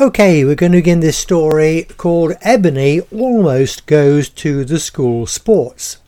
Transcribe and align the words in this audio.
Okay, 0.00 0.44
we're 0.44 0.56
going 0.56 0.72
to 0.72 0.78
begin 0.78 0.98
this 0.98 1.16
story 1.16 1.86
called 1.96 2.32
Ebony 2.42 3.02
Almost 3.12 3.86
Goes 3.86 4.28
to 4.30 4.64
the 4.64 4.80
School 4.80 5.24
Sports. 5.24 5.98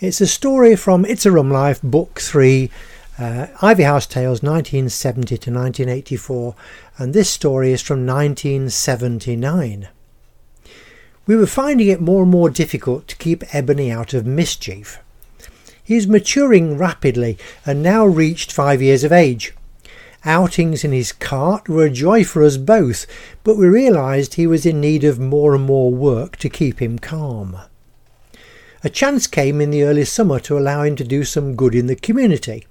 It's 0.00 0.20
a 0.20 0.26
story 0.26 0.74
from 0.74 1.04
It's 1.04 1.24
a 1.24 1.30
Rum 1.30 1.48
Life, 1.48 1.80
Book 1.82 2.18
3, 2.18 2.68
uh, 3.16 3.46
Ivyhouse 3.60 4.08
Tales 4.08 4.42
1970 4.42 5.38
to 5.38 5.52
1984, 5.52 6.56
and 6.98 7.14
this 7.14 7.30
story 7.30 7.70
is 7.70 7.80
from 7.80 8.04
1979. 8.04 9.86
We 11.28 11.36
were 11.36 11.46
finding 11.46 11.86
it 11.86 12.00
more 12.00 12.22
and 12.22 12.32
more 12.32 12.50
difficult 12.50 13.06
to 13.06 13.16
keep 13.18 13.54
Ebony 13.54 13.88
out 13.88 14.14
of 14.14 14.26
mischief. 14.26 14.98
He's 15.80 16.08
maturing 16.08 16.76
rapidly 16.76 17.38
and 17.64 17.84
now 17.84 18.04
reached 18.04 18.50
five 18.50 18.82
years 18.82 19.04
of 19.04 19.12
age. 19.12 19.54
Outings 20.24 20.82
in 20.82 20.92
his 20.92 21.12
cart 21.12 21.68
were 21.68 21.84
a 21.84 21.90
joy 21.90 22.24
for 22.24 22.42
us 22.42 22.56
both, 22.56 23.06
but 23.44 23.56
we 23.56 23.66
realised 23.66 24.34
he 24.34 24.46
was 24.46 24.66
in 24.66 24.80
need 24.80 25.04
of 25.04 25.18
more 25.18 25.54
and 25.54 25.64
more 25.64 25.92
work 25.92 26.36
to 26.38 26.48
keep 26.48 26.80
him 26.80 26.98
calm. 26.98 27.58
A 28.82 28.88
chance 28.90 29.26
came 29.26 29.60
in 29.60 29.70
the 29.70 29.84
early 29.84 30.04
summer 30.04 30.38
to 30.40 30.58
allow 30.58 30.82
him 30.82 30.96
to 30.96 31.04
do 31.04 31.24
some 31.24 31.56
good 31.56 31.74
in 31.74 31.86
the 31.86 31.96
community. 31.96 32.66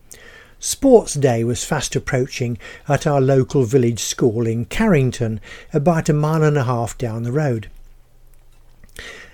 Sports 0.59 1.13
Day 1.13 1.43
was 1.43 1.63
fast 1.63 1.95
approaching 1.95 2.57
at 2.87 3.05
our 3.05 3.21
local 3.21 3.65
village 3.65 3.99
school 3.99 4.48
in 4.48 4.65
Carrington, 4.65 5.39
about 5.73 6.09
a 6.09 6.13
mile 6.13 6.43
and 6.43 6.57
a 6.57 6.63
half 6.63 6.98
down 6.98 7.23
the 7.23 7.31
road. 7.31 7.70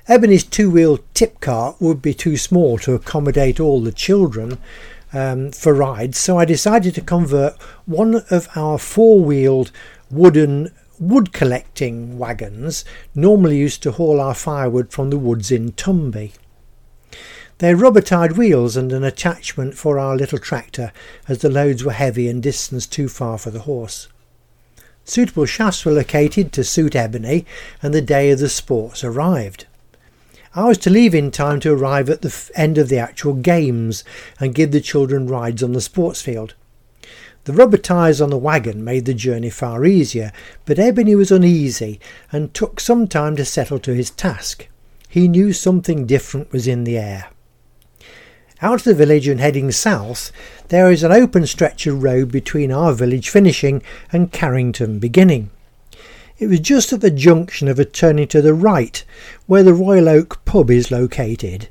Ebony's 0.07 0.43
two-wheel 0.43 0.99
tip 1.13 1.39
cart 1.39 1.75
would 1.79 2.01
be 2.01 2.13
too 2.13 2.35
small 2.35 2.77
to 2.79 2.95
accommodate 2.95 3.59
all 3.59 3.79
the 3.81 3.91
children, 3.91 4.57
um, 5.13 5.51
for 5.51 5.73
rides, 5.73 6.17
so 6.17 6.37
I 6.37 6.45
decided 6.45 6.95
to 6.95 7.01
convert 7.01 7.61
one 7.85 8.23
of 8.29 8.47
our 8.55 8.77
four 8.77 9.19
wheeled 9.21 9.71
wooden 10.09 10.71
wood 10.99 11.33
collecting 11.33 12.17
wagons, 12.17 12.85
normally 13.15 13.57
used 13.57 13.81
to 13.83 13.91
haul 13.91 14.21
our 14.21 14.35
firewood 14.35 14.91
from 14.91 15.09
the 15.09 15.17
woods 15.17 15.51
in 15.51 15.71
Tumby. 15.71 16.33
They're 17.57 17.75
rubber 17.75 18.01
tied 18.01 18.33
wheels 18.33 18.77
and 18.77 18.91
an 18.91 19.03
attachment 19.03 19.75
for 19.75 19.99
our 19.99 20.15
little 20.15 20.39
tractor, 20.39 20.91
as 21.27 21.39
the 21.39 21.49
loads 21.49 21.83
were 21.83 21.91
heavy 21.91 22.27
and 22.27 22.41
distance 22.41 22.87
too 22.87 23.07
far 23.07 23.37
for 23.37 23.51
the 23.51 23.61
horse. 23.61 24.07
Suitable 25.03 25.45
shafts 25.45 25.83
were 25.85 25.91
located 25.91 26.51
to 26.53 26.63
suit 26.63 26.95
Ebony, 26.95 27.45
and 27.81 27.93
the 27.93 28.01
day 28.01 28.31
of 28.31 28.39
the 28.39 28.49
sports 28.49 29.03
arrived. 29.03 29.65
I 30.53 30.67
was 30.67 30.77
to 30.79 30.89
leave 30.89 31.15
in 31.15 31.31
time 31.31 31.61
to 31.61 31.71
arrive 31.71 32.09
at 32.09 32.21
the 32.21 32.27
f- 32.27 32.51
end 32.55 32.77
of 32.77 32.89
the 32.89 32.97
actual 32.97 33.33
games 33.33 34.03
and 34.37 34.53
give 34.53 34.71
the 34.71 34.81
children 34.81 35.25
rides 35.25 35.63
on 35.63 35.71
the 35.71 35.79
sports 35.79 36.21
field. 36.21 36.55
The 37.45 37.53
rubber 37.53 37.77
tyres 37.77 38.19
on 38.19 38.31
the 38.31 38.37
wagon 38.37 38.83
made 38.83 39.05
the 39.05 39.13
journey 39.13 39.49
far 39.49 39.85
easier, 39.85 40.33
but 40.65 40.77
Ebony 40.77 41.15
was 41.15 41.31
uneasy 41.31 42.01
and 42.33 42.53
took 42.53 42.81
some 42.81 43.07
time 43.07 43.37
to 43.37 43.45
settle 43.45 43.79
to 43.79 43.95
his 43.95 44.09
task. 44.09 44.67
He 45.07 45.29
knew 45.29 45.53
something 45.53 46.05
different 46.05 46.51
was 46.51 46.67
in 46.67 46.83
the 46.83 46.97
air. 46.97 47.29
Out 48.61 48.81
of 48.81 48.83
the 48.83 48.93
village 48.93 49.29
and 49.29 49.39
heading 49.39 49.71
south, 49.71 50.33
there 50.67 50.91
is 50.91 51.01
an 51.01 51.13
open 51.13 51.47
stretch 51.47 51.87
of 51.87 52.03
road 52.03 52.29
between 52.29 52.73
our 52.73 52.91
village 52.91 53.29
finishing 53.29 53.81
and 54.11 54.33
Carrington 54.33 54.99
beginning. 54.99 55.49
It 56.41 56.49
was 56.49 56.59
just 56.59 56.91
at 56.91 57.01
the 57.01 57.11
junction 57.11 57.67
of 57.67 57.77
a 57.77 57.85
turning 57.85 58.27
to 58.29 58.41
the 58.41 58.55
right, 58.55 59.05
where 59.45 59.61
the 59.61 59.75
Royal 59.75 60.09
Oak 60.09 60.43
pub 60.43 60.71
is 60.71 60.89
located, 60.89 61.69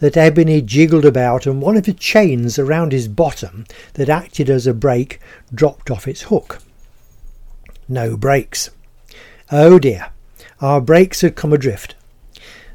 that 0.00 0.14
Ebony 0.14 0.60
jiggled 0.60 1.06
about 1.06 1.46
and 1.46 1.62
one 1.62 1.74
of 1.74 1.84
the 1.84 1.94
chains 1.94 2.58
around 2.58 2.92
his 2.92 3.08
bottom 3.08 3.64
that 3.94 4.10
acted 4.10 4.50
as 4.50 4.66
a 4.66 4.74
brake 4.74 5.20
dropped 5.54 5.90
off 5.90 6.06
its 6.06 6.24
hook. 6.24 6.58
No 7.88 8.14
brakes. 8.14 8.68
Oh 9.50 9.78
dear, 9.78 10.10
our 10.60 10.82
brakes 10.82 11.22
had 11.22 11.34
come 11.34 11.54
adrift. 11.54 11.94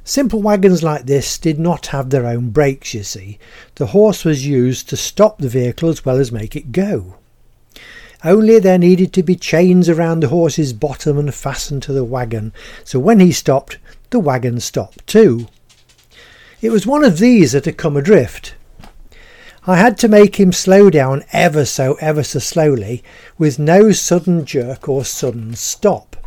Simple 0.03 0.41
wagons 0.41 0.81
like 0.81 1.05
this 1.05 1.37
did 1.37 1.59
not 1.59 1.85
have 1.87 2.09
their 2.09 2.25
own 2.25 2.49
brakes, 2.49 2.95
you 2.95 3.03
see. 3.03 3.37
The 3.75 3.87
horse 3.87 4.25
was 4.25 4.47
used 4.47 4.89
to 4.89 4.97
stop 4.97 5.37
the 5.37 5.49
vehicle 5.49 5.89
as 5.89 6.03
well 6.03 6.17
as 6.17 6.31
make 6.31 6.55
it 6.55 6.71
go. 6.71 7.17
Only 8.25 8.57
there 8.57 8.79
needed 8.79 9.13
to 9.13 9.23
be 9.23 9.35
chains 9.35 9.87
around 9.87 10.21
the 10.21 10.29
horse's 10.29 10.73
bottom 10.73 11.19
and 11.19 11.31
fastened 11.31 11.83
to 11.83 11.93
the 11.93 12.03
wagon, 12.03 12.53
so 12.83 12.97
when 12.97 13.19
he 13.19 13.31
stopped, 13.31 13.77
the 14.09 14.19
wagon 14.19 14.59
stopped 14.59 15.05
too. 15.05 15.47
It 16.59 16.71
was 16.71 16.87
one 16.87 17.03
of 17.03 17.19
these 17.19 17.51
that 17.51 17.65
had 17.65 17.77
come 17.77 17.95
adrift. 17.95 18.55
I 19.67 19.77
had 19.77 19.99
to 19.99 20.07
make 20.07 20.39
him 20.39 20.51
slow 20.51 20.89
down 20.89 21.23
ever 21.33 21.65
so, 21.65 21.99
ever 22.01 22.23
so 22.23 22.39
slowly, 22.39 23.03
with 23.37 23.59
no 23.59 23.91
sudden 23.91 24.43
jerk 24.43 24.89
or 24.89 25.05
sudden 25.05 25.53
stop. 25.53 26.17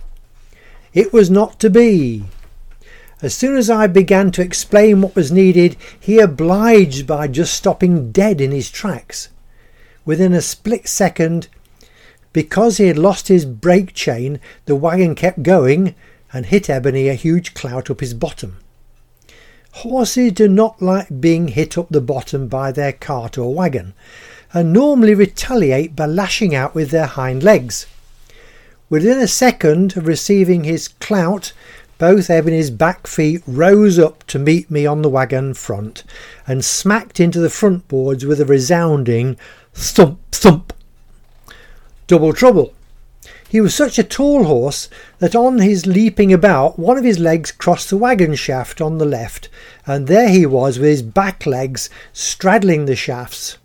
It 0.95 1.13
was 1.13 1.29
not 1.29 1.59
to 1.59 1.69
be. 1.69 2.27
As 3.23 3.35
soon 3.35 3.57
as 3.57 3.69
I 3.69 3.89
began 3.89 4.31
to 4.33 4.43
explain 4.43 5.01
what 5.01 5.17
was 5.17 5.33
needed, 5.33 5.77
he 5.99 6.21
obliged 6.21 7.09
by 7.09 7.27
just 7.27 7.55
stopping 7.55 8.13
dead 8.13 8.41
in 8.41 8.53
his 8.53 8.71
tracks. 8.71 9.31
Within 10.05 10.33
a 10.33 10.41
split 10.41 10.87
second, 10.87 11.49
because 12.33 12.77
he 12.77 12.87
had 12.87 12.99
lost 12.99 13.29
his 13.29 13.45
brake 13.45 13.95
chain, 13.95 14.41
the 14.67 14.77
wagon 14.77 15.15
kept 15.15 15.43
going 15.43 15.95
and 16.33 16.47
hit 16.47 16.69
Ebony 16.69 17.09
a 17.09 17.15
huge 17.15 17.55
clout 17.55 17.91
up 17.91 18.01
his 18.01 18.15
bottom. 18.15 18.59
Horses 19.73 20.33
do 20.33 20.49
not 20.49 20.83
like 20.83 21.21
being 21.21 21.49
hit 21.49 21.79
up 21.79 21.89
the 21.89 22.01
bottom 22.01 22.49
by 22.49 22.73
their 22.73 22.93
cart 22.93 23.39
or 23.39 23.55
wagon, 23.55 23.95
and 24.53 24.73
normally 24.73 25.15
retaliate 25.15 25.95
by 25.95 26.07
lashing 26.07 26.55
out 26.55 26.75
with 26.75 26.91
their 26.91 27.07
hind 27.07 27.43
legs. 27.43 27.87
Within 28.91 29.19
a 29.19 29.29
second 29.29 29.97
of 29.97 30.07
receiving 30.07 30.65
his 30.65 30.89
clout, 30.89 31.53
both 31.99 32.31
Ebony's 32.31 32.71
back 32.71 33.07
feet 33.07 33.43
rose 33.47 33.99
up 33.99 34.25
to 34.29 34.39
meet 34.39 34.71
me 34.71 34.87
on 34.87 35.03
the 35.03 35.09
wagon 35.09 35.53
front 35.53 36.05
and 36.47 36.65
smacked 36.65 37.21
into 37.21 37.41
the 37.41 37.51
front 37.51 37.89
boards 37.89 38.25
with 38.25 38.41
a 38.41 38.47
resounding 38.47 39.37
thump 39.75 40.21
thump 40.31 40.73
double 42.09 42.33
trouble. 42.33 42.75
He 43.49 43.61
was 43.61 43.75
such 43.75 43.99
a 43.99 44.05
tall 44.05 44.45
horse 44.45 44.89
that 45.21 45.37
on 45.37 45.59
his 45.59 45.87
leaping 45.87 46.33
about, 46.33 46.79
one 46.79 46.99
of 46.99 47.05
his 47.05 47.19
legs 47.19 47.53
crossed 47.53 47.91
the 47.91 47.97
wagon 47.97 48.35
shaft 48.35 48.81
on 48.81 48.99
the 48.99 49.05
left, 49.05 49.49
and 49.87 50.07
there 50.07 50.29
he 50.29 50.45
was 50.45 50.79
with 50.79 50.89
his 50.89 51.03
back 51.03 51.47
legs 51.47 51.89
straddling 52.13 52.87
the 52.87 52.97
shafts. 52.97 53.59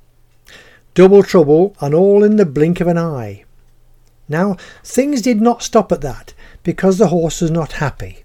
Double 0.94 1.24
trouble, 1.24 1.76
and 1.82 1.96
all 1.96 2.24
in 2.24 2.36
the 2.36 2.46
blink 2.46 2.80
of 2.80 2.88
an 2.88 2.98
eye. 2.98 3.44
Now, 4.30 4.58
things 4.84 5.22
did 5.22 5.42
not 5.42 5.64
stop 5.64 5.92
at 5.92 6.02
that, 6.02 6.34
because 6.64 6.98
the 6.98 7.08
horse 7.08 7.42
was 7.42 7.52
not 7.52 7.74
happy. 7.74 8.24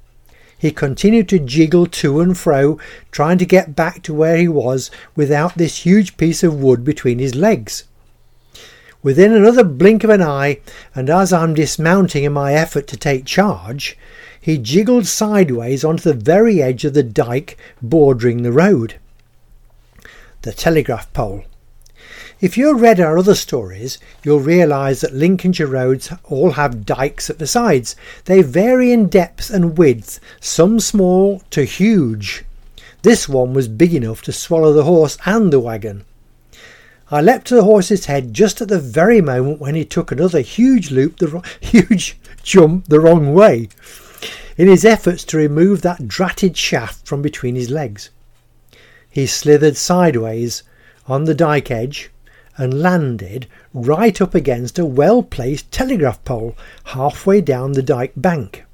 He 0.59 0.71
continued 0.73 1.28
to 1.28 1.39
jiggle 1.39 1.87
to 1.87 2.21
and 2.21 2.37
fro, 2.37 2.78
trying 3.12 3.39
to 3.39 3.47
get 3.47 3.77
back 3.77 4.03
to 4.03 4.15
where 4.15 4.37
he 4.37 4.49
was 4.49 4.91
without 5.15 5.57
this 5.57 5.84
huge 5.84 6.17
piece 6.17 6.43
of 6.43 6.61
wood 6.61 6.84
between 6.84 7.21
his 7.21 7.34
legs. 7.34 7.84
Within 9.03 9.32
another 9.32 9.62
blink 9.62 10.03
of 10.03 10.10
an 10.10 10.22
eye, 10.22 10.59
and 10.94 11.09
as 11.09 11.32
I'm 11.32 11.54
dismounting 11.54 12.25
in 12.25 12.32
my 12.32 12.54
effort 12.54 12.88
to 12.88 12.97
take 12.97 13.25
charge, 13.25 13.97
he 14.41 14.59
jiggled 14.59 15.06
sideways 15.06 15.84
onto 15.84 16.03
the 16.03 16.14
very 16.14 16.60
edge 16.60 16.84
of 16.84 16.94
the 16.94 17.04
dike 17.04 17.56
bordering 17.81 18.42
the 18.42 18.50
road. 18.50 18.97
The 20.42 20.53
telegraph 20.53 21.12
pole. 21.12 21.44
If 22.41 22.56
you've 22.56 22.81
read 22.81 23.00
our 23.00 23.19
other 23.19 23.34
stories, 23.34 23.98
you'll 24.25 24.41
realise 24.41 25.00
that 25.00 25.15
Lincolnshire 25.15 25.66
roads 25.66 26.12
all 26.25 26.53
have 26.53 26.86
dikes 26.86 27.28
at 27.30 27.38
the 27.38 27.47
sides. 27.47 27.94
They 28.25 28.42
vary 28.42 28.92
in 28.92 29.09
depth 29.09 29.50
and 29.50 29.76
width, 29.76 30.20
some 30.41 30.80
small 30.80 31.42
to 31.50 31.65
huge. 31.65 32.44
This 33.03 33.28
one 33.28 33.54
was 33.54 33.69
big 33.69 33.94
enough 33.94 34.22
to 34.22 34.32
swallow 34.32 34.72
the 34.72 34.84
horse 34.84 35.19
and 35.25 35.53
the 35.53 35.60
wagon. 35.60 36.04
I 37.11 37.23
leapt 37.23 37.47
to 37.47 37.55
the 37.55 37.65
horse's 37.65 38.05
head 38.05 38.35
just 38.35 38.61
at 38.61 38.69
the 38.69 38.79
very 38.79 39.23
moment 39.23 39.61
when 39.61 39.75
he 39.75 39.85
took 39.85 40.13
another 40.13 40.41
huge 40.41 40.91
loop, 40.91 41.17
the 41.17 41.43
huge 41.61 42.19
jump 42.43 42.89
the 42.89 43.01
wrong 43.01 43.33
way, 43.33 43.71
in 44.59 44.69
his 44.69 44.84
efforts 44.84 45.25
to 45.25 45.39
remove 45.39 45.81
that 45.83 46.07
dratted 46.07 46.57
shaft 46.57 47.07
from 47.07 47.22
between 47.22 47.55
his 47.55 47.71
legs. 47.71 48.10
He 49.10 49.27
slithered 49.27 49.77
sideways 49.77 50.63
on 51.07 51.25
the 51.25 51.34
dyke 51.34 51.71
edge 51.71 52.10
and 52.59 52.83
landed 52.83 53.47
right 53.72 54.21
up 54.21 54.34
against 54.34 54.78
a 54.78 54.84
well 54.84 55.22
placed 55.22 55.71
telegraph 55.72 56.22
pole 56.25 56.57
halfway 56.87 57.41
down 57.41 57.72
the 57.72 57.83
dyke 57.83 58.13
bank. 58.16 58.65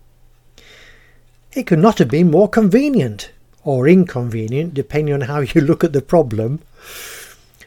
It 1.53 1.69
could 1.69 1.79
not 1.79 1.99
have 1.99 2.09
been 2.09 2.33
more 2.33 2.49
convenient, 2.49 3.31
or 3.63 3.87
inconvenient, 3.87 4.75
depending 4.75 5.15
on 5.15 5.21
how 5.23 5.41
you 5.41 5.61
look 5.61 5.85
at 5.85 5.93
the 5.93 6.03
problem. 6.03 6.61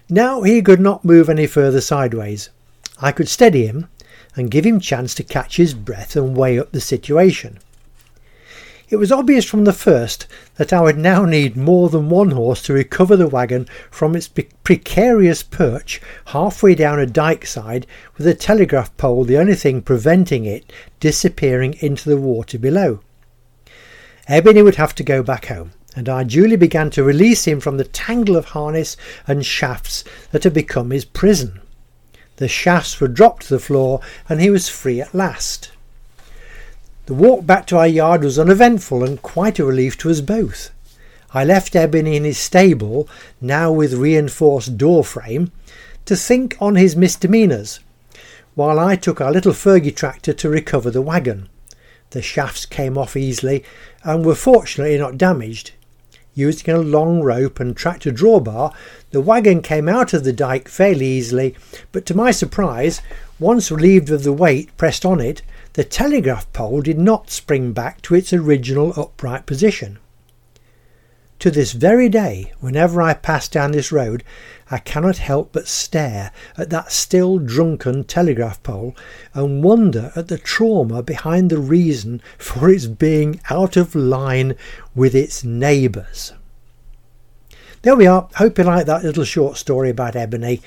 Now 0.09 0.43
he 0.43 0.61
could 0.61 0.79
not 0.79 1.03
move 1.03 1.29
any 1.29 1.47
further 1.47 1.81
sideways. 1.81 2.49
I 3.01 3.11
could 3.11 3.27
steady 3.27 3.65
him 3.67 3.89
and 4.35 4.51
give 4.51 4.65
him 4.65 4.79
chance 4.79 5.13
to 5.15 5.23
catch 5.23 5.57
his 5.57 5.73
breath 5.73 6.15
and 6.15 6.35
weigh 6.35 6.59
up 6.59 6.71
the 6.71 6.79
situation. 6.79 7.59
It 8.89 8.95
was 8.95 9.11
obvious 9.11 9.43
from 9.43 9.65
the 9.65 9.73
first 9.73 10.27
that 10.55 10.71
I 10.71 10.79
would 10.79 10.97
now 10.97 11.25
need 11.25 11.57
more 11.57 11.89
than 11.89 12.09
one 12.09 12.31
horse 12.31 12.61
to 12.63 12.73
recover 12.73 13.17
the 13.17 13.27
wagon 13.27 13.67
from 13.91 14.15
its 14.15 14.29
precarious 14.29 15.43
perch 15.43 15.99
halfway 16.27 16.73
down 16.73 16.97
a 16.97 17.05
dike 17.05 17.45
side, 17.45 17.85
with 18.17 18.25
a 18.25 18.33
telegraph 18.33 18.95
pole 18.95 19.25
the 19.25 19.37
only 19.37 19.55
thing 19.55 19.81
preventing 19.81 20.45
it 20.45 20.71
disappearing 21.01 21.75
into 21.81 22.07
the 22.07 22.15
water 22.15 22.57
below. 22.57 23.01
Ebony 24.29 24.61
would 24.61 24.75
have 24.75 24.95
to 24.95 25.03
go 25.03 25.21
back 25.21 25.47
home, 25.47 25.73
and 25.97 26.07
I 26.07 26.23
duly 26.23 26.57
began 26.57 26.91
to 26.91 27.03
release 27.03 27.45
him 27.45 27.59
from 27.59 27.77
the 27.77 27.83
tangle 27.83 28.35
of 28.35 28.45
harness 28.45 28.95
and 29.25 29.43
shafts 29.43 30.03
that 30.31 30.43
had 30.43 30.53
become 30.53 30.91
his 30.91 31.05
prison. 31.05 31.59
The 32.35 32.47
shafts 32.47 33.01
were 33.01 33.07
dropped 33.07 33.47
to 33.47 33.55
the 33.55 33.59
floor, 33.59 34.01
and 34.29 34.39
he 34.39 34.51
was 34.51 34.69
free 34.69 35.01
at 35.01 35.15
last. 35.15 35.71
The 37.07 37.15
walk 37.15 37.47
back 37.47 37.65
to 37.67 37.77
our 37.77 37.87
yard 37.87 38.23
was 38.23 38.37
uneventful 38.37 39.03
and 39.03 39.19
quite 39.23 39.57
a 39.57 39.65
relief 39.65 39.97
to 39.97 40.11
us 40.11 40.21
both. 40.21 40.69
I 41.33 41.43
left 41.43 41.75
Ebony 41.75 42.15
in 42.15 42.25
his 42.25 42.37
stable, 42.37 43.09
now 43.41 43.71
with 43.71 43.95
reinforced 43.95 44.77
door 44.77 45.03
frame, 45.03 45.51
to 46.05 46.15
think 46.15 46.55
on 46.61 46.75
his 46.75 46.95
misdemeanours, 46.95 47.79
while 48.53 48.77
I 48.77 48.97
took 48.97 49.19
our 49.19 49.31
little 49.31 49.51
Fergie 49.51 49.95
tractor 49.95 50.33
to 50.33 50.47
recover 50.47 50.91
the 50.91 51.01
wagon. 51.01 51.49
The 52.11 52.21
shafts 52.21 52.67
came 52.67 52.99
off 52.99 53.17
easily 53.17 53.63
and 54.03 54.23
were 54.23 54.35
fortunately 54.35 54.99
not 54.99 55.17
damaged. 55.17 55.71
Using 56.37 56.71
a 56.71 56.77
long 56.77 57.21
rope 57.23 57.59
and 57.59 57.75
tractor 57.75 58.11
drawbar, 58.11 58.71
the 59.09 59.21
wagon 59.21 59.59
came 59.63 59.89
out 59.89 60.13
of 60.13 60.23
the 60.23 60.31
dike 60.31 60.67
fairly 60.67 61.07
easily, 61.07 61.55
but 61.91 62.05
to 62.05 62.15
my 62.15 62.29
surprise, 62.29 63.01
once 63.39 63.71
relieved 63.71 64.11
of 64.11 64.21
the 64.21 64.31
weight 64.31 64.69
pressed 64.77 65.03
on 65.03 65.19
it, 65.19 65.41
the 65.73 65.83
telegraph 65.83 66.45
pole 66.53 66.81
did 66.81 66.99
not 66.99 67.31
spring 67.31 67.71
back 67.71 68.03
to 68.03 68.13
its 68.13 68.31
original 68.33 68.93
upright 68.95 69.47
position. 69.47 69.97
To 71.39 71.51
this 71.51 71.73
very 71.73 72.09
day, 72.09 72.51
whenever 72.59 72.99
I 72.99 73.13
pass 73.13 73.47
down 73.47 73.71
this 73.71 73.91
road, 73.91 74.23
I 74.71 74.79
cannot 74.79 75.17
help 75.17 75.51
but 75.51 75.67
stare 75.67 76.31
at 76.57 76.71
that 76.71 76.91
still 76.91 77.37
drunken 77.37 78.05
telegraph 78.05 78.61
pole 78.63 78.95
and 79.35 79.63
wonder 79.63 80.11
at 80.15 80.29
the 80.29 80.39
trauma 80.39 81.03
behind 81.03 81.51
the 81.51 81.59
reason 81.59 82.21
for 82.39 82.69
its 82.69 82.87
being 82.87 83.39
out 83.51 83.77
of 83.77 83.93
line 83.93 84.55
with 84.95 85.13
its 85.13 85.43
neighbours. 85.43 86.33
There 87.83 87.95
we 87.95 88.07
are. 88.07 88.27
Hope 88.35 88.57
you 88.57 88.63
like 88.63 88.87
that 88.87 89.03
little 89.03 89.23
short 89.23 89.57
story 89.57 89.91
about 89.91 90.15
Ebony 90.15 90.61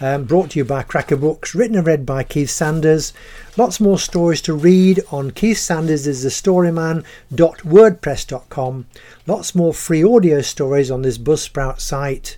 um, 0.00 0.24
brought 0.24 0.50
to 0.50 0.58
you 0.58 0.64
by 0.64 0.82
Cracker 0.82 1.16
Books, 1.16 1.54
written 1.54 1.76
and 1.76 1.86
read 1.86 2.04
by 2.04 2.22
Keith 2.22 2.50
Sanders. 2.50 3.14
Lots 3.56 3.80
more 3.80 3.98
stories 3.98 4.42
to 4.42 4.52
read 4.54 5.00
on 5.10 5.30
Keith 5.30 5.56
Sanders 5.58 6.06
is 6.06 6.22
the 6.22 6.28
storyman.wordpress.com. 6.28 8.86
Lots 9.26 9.54
more 9.54 9.72
free 9.72 10.04
audio 10.04 10.42
stories 10.42 10.90
on 10.90 11.00
this 11.02 11.18
Buzzsprout 11.18 11.80
site. 11.80 12.36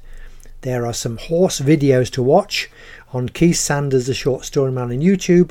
There 0.60 0.87
are 0.87 0.94
some 0.94 1.16
horse 1.16 1.60
videos 1.60 2.10
to 2.12 2.22
watch 2.22 2.70
on 3.12 3.28
Keith 3.28 3.58
Sanders, 3.58 4.06
the 4.06 4.14
short 4.14 4.44
story 4.44 4.72
man 4.72 4.90
on 4.90 5.00
YouTube. 5.00 5.50